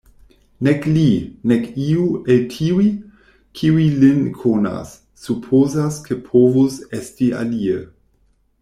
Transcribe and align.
Nek 0.67 0.85
li, 0.93 1.09
nek 1.51 1.67
iu 1.87 2.05
el 2.35 2.41
tiuj, 2.53 2.87
kiuj 3.59 3.85
lin 4.05 4.25
konas, 4.41 4.95
supozas, 5.27 6.01
ke 6.09 6.19
povus 6.31 6.83
esti 7.03 7.33
alie. 7.45 7.77